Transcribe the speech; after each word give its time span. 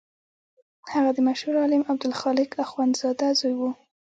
هغه 0.93 1.09
د 1.15 1.19
مشهور 1.27 1.55
عالم 1.63 1.83
عبدالخالق 1.91 2.49
اخوندزاده 2.65 3.27
زوی 3.39 3.55
و. 3.57 3.61